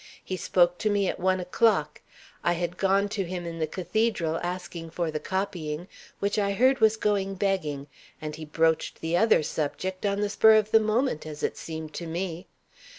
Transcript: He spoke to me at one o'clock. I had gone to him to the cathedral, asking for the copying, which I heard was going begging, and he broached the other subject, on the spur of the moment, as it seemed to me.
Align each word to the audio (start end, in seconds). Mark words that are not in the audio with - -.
He 0.23 0.35
spoke 0.35 0.79
to 0.79 0.89
me 0.89 1.07
at 1.07 1.19
one 1.19 1.39
o'clock. 1.39 2.01
I 2.43 2.53
had 2.53 2.75
gone 2.75 3.07
to 3.09 3.23
him 3.23 3.43
to 3.43 3.59
the 3.59 3.67
cathedral, 3.67 4.39
asking 4.41 4.89
for 4.89 5.11
the 5.11 5.19
copying, 5.19 5.87
which 6.17 6.39
I 6.39 6.53
heard 6.53 6.79
was 6.81 6.97
going 6.97 7.35
begging, 7.35 7.85
and 8.19 8.35
he 8.35 8.43
broached 8.43 8.99
the 9.01 9.15
other 9.15 9.43
subject, 9.43 10.03
on 10.07 10.21
the 10.21 10.29
spur 10.31 10.55
of 10.55 10.71
the 10.71 10.79
moment, 10.79 11.27
as 11.27 11.43
it 11.43 11.55
seemed 11.55 11.93
to 11.93 12.07
me. 12.07 12.47